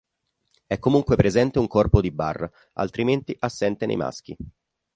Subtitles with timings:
[0.65, 4.35] È comunque presente un corpo di Barr, altrimenti assente nei maschi.